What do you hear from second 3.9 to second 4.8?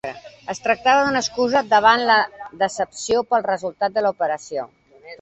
de l’operació.